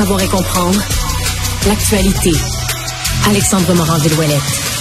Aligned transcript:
savoir 0.00 0.22
et 0.22 0.28
comprendre 0.28 0.80
l'actualité. 1.66 2.32
Alexandre 3.28 3.74
Morand-Villouellette. 3.74 4.79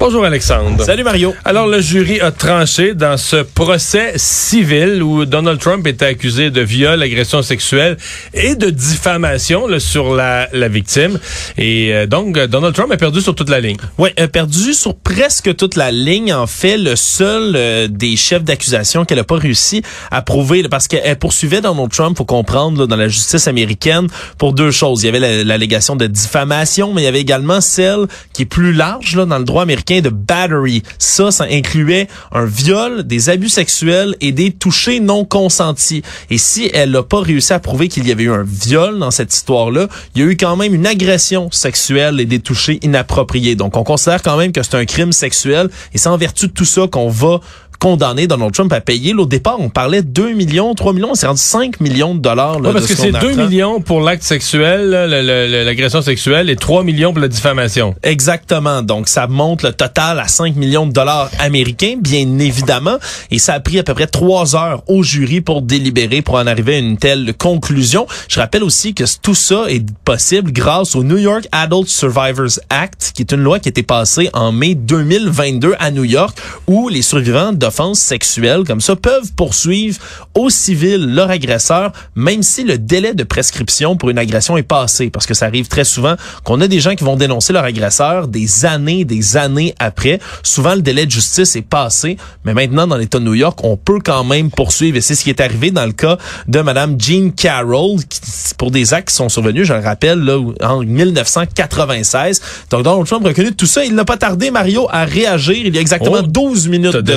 Bonjour 0.00 0.24
Alexandre. 0.24 0.84
Salut 0.84 1.02
Mario. 1.02 1.34
Alors 1.44 1.66
le 1.66 1.80
jury 1.80 2.20
a 2.20 2.30
tranché 2.30 2.94
dans 2.94 3.16
ce 3.16 3.42
procès 3.42 4.12
civil 4.14 5.02
où 5.02 5.24
Donald 5.24 5.58
Trump 5.58 5.84
était 5.88 6.04
accusé 6.04 6.50
de 6.50 6.60
viol, 6.60 7.02
agression 7.02 7.42
sexuelle 7.42 7.96
et 8.32 8.54
de 8.54 8.70
diffamation 8.70 9.66
là, 9.66 9.80
sur 9.80 10.14
la, 10.14 10.48
la, 10.52 10.68
victime. 10.68 11.18
Et 11.56 11.92
euh, 11.92 12.06
donc 12.06 12.38
Donald 12.38 12.76
Trump 12.76 12.92
a 12.92 12.96
perdu 12.96 13.20
sur 13.20 13.34
toute 13.34 13.50
la 13.50 13.58
ligne. 13.58 13.76
Oui, 13.98 14.10
a 14.16 14.28
perdu 14.28 14.72
sur 14.72 14.94
presque 14.94 15.56
toute 15.56 15.74
la 15.74 15.90
ligne. 15.90 16.32
En 16.32 16.46
fait, 16.46 16.76
le 16.76 16.94
seul 16.94 17.54
euh, 17.56 17.88
des 17.88 18.16
chefs 18.16 18.44
d'accusation 18.44 19.04
qu'elle 19.04 19.18
n'a 19.18 19.24
pas 19.24 19.38
réussi 19.38 19.82
à 20.12 20.22
prouver, 20.22 20.62
parce 20.68 20.86
qu'elle 20.86 21.18
poursuivait 21.18 21.60
Donald 21.60 21.90
Trump, 21.90 22.16
faut 22.16 22.24
comprendre, 22.24 22.82
là, 22.82 22.86
dans 22.86 22.96
la 22.96 23.08
justice 23.08 23.48
américaine, 23.48 24.06
pour 24.38 24.52
deux 24.52 24.70
choses. 24.70 25.02
Il 25.02 25.06
y 25.06 25.08
avait 25.08 25.42
l'allégation 25.42 25.96
de 25.96 26.06
diffamation, 26.06 26.94
mais 26.94 27.02
il 27.02 27.04
y 27.04 27.08
avait 27.08 27.20
également 27.20 27.60
celle 27.60 28.06
qui 28.32 28.42
est 28.42 28.46
plus 28.46 28.72
large 28.72 29.16
là, 29.16 29.24
dans 29.24 29.38
le 29.38 29.44
droit 29.44 29.64
américain 29.64 29.87
de 29.88 30.10
battery. 30.10 30.82
Ça, 30.98 31.30
ça 31.30 31.46
incluait 31.50 32.08
un 32.32 32.44
viol, 32.44 33.06
des 33.06 33.30
abus 33.30 33.48
sexuels 33.48 34.14
et 34.20 34.32
des 34.32 34.50
touchés 34.50 35.00
non 35.00 35.24
consentis. 35.24 36.02
Et 36.30 36.38
si 36.38 36.70
elle 36.72 36.90
n'a 36.90 37.02
pas 37.02 37.20
réussi 37.20 37.52
à 37.52 37.58
prouver 37.58 37.88
qu'il 37.88 38.06
y 38.06 38.12
avait 38.12 38.24
eu 38.24 38.32
un 38.32 38.44
viol 38.46 38.98
dans 38.98 39.10
cette 39.10 39.34
histoire-là, 39.34 39.88
il 40.14 40.22
y 40.22 40.24
a 40.24 40.28
eu 40.28 40.36
quand 40.36 40.56
même 40.56 40.74
une 40.74 40.86
agression 40.86 41.50
sexuelle 41.50 42.20
et 42.20 42.26
des 42.26 42.40
touchés 42.40 42.78
inappropriés. 42.82 43.56
Donc, 43.56 43.76
on 43.76 43.84
considère 43.84 44.22
quand 44.22 44.36
même 44.36 44.52
que 44.52 44.62
c'est 44.62 44.76
un 44.76 44.84
crime 44.84 45.12
sexuel 45.12 45.70
et 45.94 45.98
c'est 45.98 46.08
en 46.08 46.16
vertu 46.16 46.48
de 46.48 46.52
tout 46.52 46.64
ça 46.64 46.86
qu'on 46.86 47.08
va 47.08 47.40
condamné 47.78 48.26
Donald 48.26 48.52
Trump 48.52 48.72
à 48.72 48.80
payer. 48.80 49.14
Au 49.14 49.26
départ, 49.26 49.56
on 49.58 49.68
parlait 49.68 50.02
2 50.02 50.32
millions, 50.32 50.74
3 50.74 50.92
millions, 50.92 51.14
c'est 51.14 51.26
rendu 51.26 51.40
5 51.40 51.80
millions 51.80 52.14
de 52.14 52.20
dollars. 52.20 52.60
Là, 52.60 52.72
parce 52.72 52.86
que 52.86 52.94
c'est 52.94 53.12
2 53.12 53.34
millions 53.34 53.80
pour 53.80 54.00
l'acte 54.00 54.22
sexuel, 54.22 54.90
l'agression 54.90 56.02
sexuelle, 56.02 56.50
et 56.50 56.56
3 56.56 56.84
millions 56.84 57.12
pour 57.12 57.20
la 57.20 57.28
diffamation. 57.28 57.94
Exactement. 58.02 58.82
Donc, 58.82 59.08
ça 59.08 59.26
monte 59.26 59.62
le 59.62 59.72
total 59.72 60.18
à 60.20 60.28
5 60.28 60.56
millions 60.56 60.86
de 60.86 60.92
dollars 60.92 61.30
américains, 61.38 61.94
bien 62.00 62.38
évidemment. 62.38 62.98
Et 63.30 63.38
ça 63.38 63.54
a 63.54 63.60
pris 63.60 63.78
à 63.78 63.82
peu 63.82 63.94
près 63.94 64.06
3 64.06 64.56
heures 64.56 64.82
au 64.86 65.02
jury 65.02 65.40
pour 65.40 65.62
délibérer, 65.62 66.22
pour 66.22 66.34
en 66.34 66.46
arriver 66.46 66.76
à 66.76 66.78
une 66.78 66.98
telle 66.98 67.34
conclusion. 67.34 68.06
Je 68.28 68.40
rappelle 68.40 68.64
aussi 68.64 68.94
que 68.94 69.04
tout 69.22 69.34
ça 69.34 69.64
est 69.68 69.84
possible 70.04 70.52
grâce 70.52 70.96
au 70.96 71.04
New 71.04 71.18
York 71.18 71.46
Adult 71.52 71.88
Survivors 71.88 72.58
Act, 72.70 73.12
qui 73.14 73.22
est 73.22 73.32
une 73.32 73.42
loi 73.42 73.58
qui 73.58 73.68
a 73.68 73.70
été 73.70 73.82
passée 73.82 74.30
en 74.32 74.52
mai 74.52 74.74
2022 74.74 75.74
à 75.78 75.90
New 75.90 76.04
York, 76.04 76.36
où 76.66 76.88
les 76.88 77.02
survivants 77.02 77.52
de 77.52 77.67
offenses 77.68 78.00
sexuelles 78.00 78.64
comme 78.66 78.80
ça 78.80 78.96
peuvent 78.96 79.32
poursuivre 79.36 79.98
au 80.34 80.50
civil 80.50 81.14
leur 81.14 81.30
agresseur, 81.30 81.92
même 82.14 82.42
si 82.42 82.64
le 82.64 82.78
délai 82.78 83.14
de 83.14 83.24
prescription 83.24 83.96
pour 83.96 84.10
une 84.10 84.18
agression 84.18 84.56
est 84.56 84.62
passé. 84.62 85.10
Parce 85.10 85.26
que 85.26 85.34
ça 85.34 85.46
arrive 85.46 85.68
très 85.68 85.84
souvent 85.84 86.16
qu'on 86.44 86.60
a 86.60 86.66
des 86.68 86.80
gens 86.80 86.94
qui 86.94 87.04
vont 87.04 87.16
dénoncer 87.16 87.52
leur 87.52 87.64
agresseur 87.64 88.28
des 88.28 88.64
années, 88.64 89.04
des 89.04 89.36
années 89.36 89.74
après. 89.78 90.18
Souvent, 90.42 90.74
le 90.74 90.82
délai 90.82 91.06
de 91.06 91.10
justice 91.10 91.56
est 91.56 91.62
passé, 91.62 92.16
mais 92.44 92.54
maintenant, 92.54 92.86
dans 92.86 92.96
l'État 92.96 93.18
de 93.18 93.24
New 93.24 93.34
York, 93.34 93.60
on 93.62 93.76
peut 93.76 94.00
quand 94.04 94.24
même 94.24 94.50
poursuivre. 94.50 94.96
Et 94.96 95.00
c'est 95.00 95.14
ce 95.14 95.24
qui 95.24 95.30
est 95.30 95.40
arrivé 95.40 95.70
dans 95.70 95.86
le 95.86 95.92
cas 95.92 96.18
de 96.46 96.60
Madame 96.60 96.96
Jean 96.98 97.30
Carroll, 97.30 97.98
qui, 98.08 98.20
pour 98.56 98.70
des 98.70 98.94
actes 98.94 99.08
qui 99.08 99.14
sont 99.14 99.28
survenus, 99.28 99.66
je 99.66 99.74
le 99.74 99.80
rappelle, 99.80 100.18
là, 100.20 100.38
en 100.62 100.82
1996. 100.82 102.40
Donc, 102.70 102.82
Donald 102.82 103.06
Trump 103.06 103.24
a 103.24 103.28
reconnu 103.28 103.54
tout 103.54 103.66
ça. 103.66 103.84
Il 103.84 103.94
n'a 103.94 104.04
pas 104.04 104.16
tardé, 104.16 104.50
Mario, 104.50 104.88
à 104.90 105.04
réagir. 105.04 105.56
Il 105.64 105.74
y 105.74 105.78
a 105.78 105.80
exactement 105.80 106.22
12 106.22 106.68
minutes 106.68 106.96
de 106.96 107.16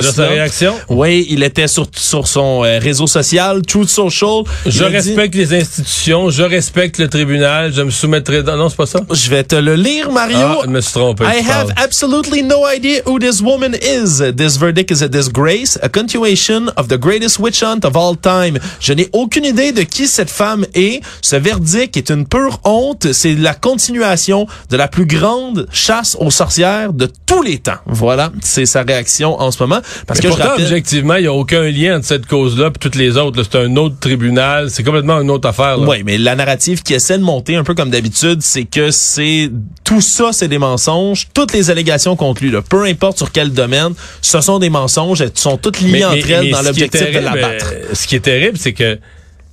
ça. 0.50 0.74
Oui, 0.88 1.26
il 1.28 1.42
était 1.42 1.68
sur, 1.68 1.86
sur 1.96 2.26
son 2.26 2.64
euh, 2.64 2.78
réseau 2.78 3.06
social, 3.06 3.62
Truth 3.62 3.88
Social. 3.88 4.42
Je 4.66 4.84
respecte 4.84 5.34
les 5.34 5.54
institutions, 5.54 6.30
je 6.30 6.42
respecte 6.42 6.98
le 6.98 7.08
tribunal, 7.08 7.72
je 7.72 7.82
me 7.82 7.90
soumettrai... 7.90 8.42
Dans... 8.42 8.56
Non, 8.56 8.68
c'est 8.68 8.76
pas 8.76 8.86
ça? 8.86 9.00
Je 9.10 9.30
vais 9.30 9.44
te 9.44 9.56
le 9.56 9.74
lire, 9.74 10.10
Mario. 10.10 10.38
Ah, 10.38 10.58
je 10.64 10.68
me 10.68 10.80
suis 10.80 10.92
trompé. 10.92 11.24
I 11.24 11.42
have 11.48 11.72
absolutely 11.76 12.42
no 12.42 12.66
idea 12.66 13.02
who 13.06 13.18
this 13.18 13.40
woman 13.40 13.74
is. 13.74 14.22
This 14.36 14.56
verdict 14.56 14.90
is 14.90 15.02
a 15.02 15.08
disgrace, 15.08 15.78
a 15.82 15.88
continuation 15.88 16.68
of 16.76 16.88
the 16.88 16.98
greatest 16.98 17.38
witch 17.38 17.62
hunt 17.62 17.84
of 17.84 17.96
all 17.96 18.16
time. 18.16 18.58
Je 18.80 18.92
n'ai 18.92 19.08
aucune 19.12 19.44
idée 19.44 19.72
de 19.72 19.82
qui 19.82 20.06
cette 20.06 20.30
femme 20.30 20.66
est. 20.74 21.00
Ce 21.20 21.36
verdict 21.36 21.96
est 21.96 22.10
une 22.10 22.26
pure 22.26 22.60
honte. 22.64 23.12
C'est 23.12 23.34
la 23.34 23.54
continuation 23.54 24.46
de 24.70 24.76
la 24.76 24.88
plus 24.88 25.06
grande 25.06 25.66
chasse 25.72 26.16
aux 26.18 26.30
sorcières 26.30 26.92
de 26.92 27.08
tous 27.26 27.42
les 27.42 27.58
temps. 27.58 27.78
Voilà, 27.86 28.32
c'est 28.42 28.66
sa 28.66 28.82
réaction 28.82 29.40
en 29.40 29.50
ce 29.50 29.62
moment. 29.62 29.80
Parce 30.06 30.20
que 30.20 30.28
pourtant, 30.36 30.62
objectivement, 30.62 31.14
il 31.16 31.22
n'y 31.22 31.26
a 31.26 31.32
aucun 31.32 31.62
lien 31.62 31.96
entre 31.96 32.06
cette 32.06 32.26
cause-là 32.26 32.68
et 32.68 32.78
toutes 32.78 32.94
les 32.94 33.16
autres. 33.16 33.42
C'est 33.42 33.58
un 33.58 33.76
autre 33.76 33.96
tribunal. 33.98 34.70
C'est 34.70 34.82
complètement 34.82 35.20
une 35.20 35.30
autre 35.30 35.48
affaire. 35.48 35.78
Oui, 35.80 36.02
mais 36.04 36.18
la 36.18 36.34
narrative 36.34 36.82
qui 36.82 36.94
essaie 36.94 37.18
de 37.18 37.22
monter, 37.22 37.56
un 37.56 37.64
peu 37.64 37.74
comme 37.74 37.90
d'habitude, 37.90 38.42
c'est 38.42 38.64
que 38.64 38.90
c'est 38.90 39.50
tout 39.84 40.00
ça, 40.00 40.30
c'est 40.32 40.48
des 40.48 40.58
mensonges. 40.58 41.28
Toutes 41.34 41.52
les 41.52 41.70
allégations 41.70 42.16
conclues, 42.16 42.50
là, 42.50 42.62
peu 42.62 42.84
importe 42.84 43.18
sur 43.18 43.32
quel 43.32 43.52
domaine, 43.52 43.94
ce 44.20 44.40
sont 44.40 44.58
des 44.58 44.70
mensonges. 44.70 45.20
Elles 45.20 45.32
sont 45.34 45.56
toutes 45.56 45.80
liées 45.80 46.04
entre 46.04 46.30
elles 46.30 46.50
dans 46.50 46.62
l'objectif 46.62 47.12
de 47.12 47.18
la 47.18 47.32
battre. 47.32 47.72
Euh, 47.72 47.94
ce 47.94 48.06
qui 48.06 48.16
est 48.16 48.20
terrible, 48.20 48.58
c'est 48.58 48.72
que 48.72 48.98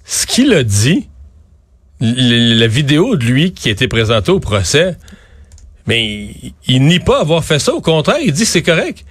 ce 0.05 0.25
qu'il 0.25 0.53
a 0.53 0.63
dit, 0.63 1.07
la 2.01 2.67
vidéo 2.67 3.15
de 3.15 3.25
lui 3.25 3.53
qui 3.53 3.69
a 3.69 3.71
été 3.71 3.87
présentée 3.87 4.31
au 4.31 4.39
procès, 4.39 4.97
mais 5.85 6.29
il 6.67 6.85
nie 6.85 6.99
pas 6.99 7.19
avoir 7.19 7.43
fait 7.43 7.59
ça. 7.59 7.73
Au 7.73 7.81
contraire, 7.81 8.17
il 8.23 8.31
dit 8.31 8.43
que 8.43 8.47
c'est 8.47 8.61
correct. 8.61 9.05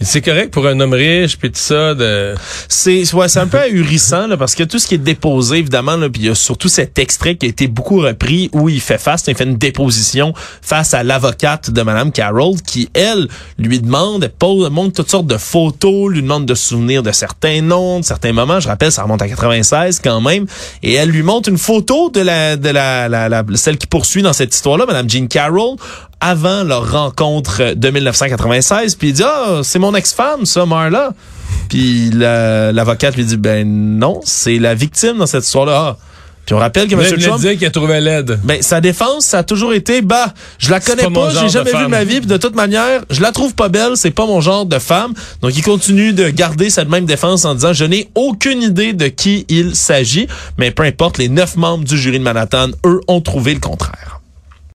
C'est 0.00 0.22
correct 0.22 0.52
pour 0.52 0.66
un 0.66 0.78
homme 0.80 0.92
riche 0.92 1.38
puis 1.38 1.50
tout 1.50 1.60
ça 1.60 1.94
de 1.94 2.34
c'est 2.68 3.14
ouais, 3.14 3.38
un 3.38 3.46
peu 3.46 3.58
ahurissant 3.58 4.26
là, 4.26 4.36
parce 4.36 4.56
que 4.56 4.64
tout 4.64 4.78
ce 4.78 4.88
qui 4.88 4.96
est 4.96 4.98
déposé 4.98 5.58
évidemment 5.58 5.96
puis 6.10 6.22
il 6.22 6.26
y 6.26 6.28
a 6.28 6.34
surtout 6.34 6.68
cet 6.68 6.98
extrait 6.98 7.36
qui 7.36 7.46
a 7.46 7.48
été 7.48 7.68
beaucoup 7.68 8.00
repris 8.00 8.50
où 8.52 8.68
il 8.68 8.80
fait 8.80 8.98
face, 8.98 9.24
il 9.28 9.36
fait 9.36 9.44
une 9.44 9.56
déposition 9.56 10.34
face 10.62 10.94
à 10.94 11.04
l'avocate 11.04 11.70
de 11.70 11.82
madame 11.82 12.10
Carroll 12.10 12.56
qui 12.60 12.90
elle 12.92 13.28
lui 13.56 13.80
demande 13.80 14.24
elle 14.24 14.30
pose 14.30 14.68
montre 14.70 14.94
toutes 14.94 15.10
sortes 15.10 15.28
de 15.28 15.36
photos, 15.36 16.10
lui 16.10 16.22
demande 16.22 16.46
de 16.46 16.54
se 16.54 16.68
souvenir 16.68 17.02
de 17.02 17.12
certains 17.12 17.62
noms, 17.62 18.00
de 18.00 18.04
certains 18.04 18.32
moments, 18.32 18.58
je 18.58 18.66
rappelle 18.66 18.90
ça 18.90 19.04
remonte 19.04 19.22
à 19.22 19.28
96 19.28 20.00
quand 20.02 20.20
même. 20.20 20.46
Et 20.82 20.94
elle 20.94 21.10
lui 21.10 21.22
montre 21.22 21.48
une 21.48 21.58
photo 21.58 22.10
de 22.10 22.20
la 22.20 22.56
de 22.56 22.70
la, 22.70 23.44
celle 23.54 23.78
qui 23.78 23.86
poursuit 23.86 24.22
dans 24.22 24.32
cette 24.32 24.54
histoire 24.54 24.76
là 24.76 24.86
madame 24.86 25.08
Jean 25.08 25.28
Carroll 25.28 25.76
avant 26.24 26.64
leur 26.64 26.90
rencontre 26.90 27.74
de 27.74 27.90
1996 27.90 28.94
puis 28.94 29.08
il 29.10 29.12
dit 29.12 29.22
ah 29.22 29.60
c'est 29.62 29.78
mon 29.78 29.94
ex-femme, 29.94 30.46
ça, 30.46 30.64
Marla. 30.64 31.10
Puis 31.68 32.10
l'avocate 32.12 33.16
lui 33.16 33.24
dit, 33.24 33.36
ben 33.36 33.66
non, 33.98 34.20
c'est 34.24 34.58
la 34.58 34.74
victime 34.74 35.18
dans 35.18 35.26
cette 35.26 35.44
histoire-là. 35.44 35.96
Ah. 35.96 35.96
Puis 36.46 36.54
on 36.54 36.58
rappelle 36.58 36.88
que 36.88 36.94
M. 36.94 37.20
Trump... 37.20 37.40
qu'il 37.40 37.66
a 37.66 37.70
trouvé 37.70 38.00
l'aide. 38.00 38.38
Ben, 38.44 38.60
sa 38.60 38.82
défense, 38.82 39.24
ça 39.24 39.38
a 39.38 39.42
toujours 39.44 39.72
été, 39.72 40.02
bah, 40.02 40.34
je 40.58 40.70
la 40.70 40.78
connais 40.78 41.08
pas, 41.08 41.30
j'ai 41.30 41.48
jamais 41.48 41.72
vu 41.72 41.88
ma 41.88 42.04
vie, 42.04 42.18
puis 42.18 42.26
de 42.26 42.36
toute 42.36 42.54
manière, 42.54 43.00
je 43.08 43.22
la 43.22 43.32
trouve 43.32 43.54
pas 43.54 43.70
belle, 43.70 43.96
c'est 43.96 44.10
pas 44.10 44.26
mon 44.26 44.42
genre 44.42 44.66
de 44.66 44.78
femme. 44.78 45.14
Donc, 45.40 45.56
il 45.56 45.62
continue 45.62 46.12
de 46.12 46.28
garder 46.28 46.68
cette 46.68 46.90
même 46.90 47.06
défense 47.06 47.46
en 47.46 47.54
disant, 47.54 47.72
je 47.72 47.86
n'ai 47.86 48.10
aucune 48.14 48.62
idée 48.62 48.92
de 48.92 49.08
qui 49.08 49.46
il 49.48 49.74
s'agit, 49.74 50.28
mais 50.58 50.70
peu 50.70 50.82
importe, 50.82 51.16
les 51.16 51.30
neuf 51.30 51.56
membres 51.56 51.84
du 51.84 51.96
jury 51.96 52.18
de 52.18 52.24
Manhattan, 52.24 52.68
eux, 52.84 53.00
ont 53.08 53.22
trouvé 53.22 53.54
le 53.54 53.60
contraire. 53.60 54.13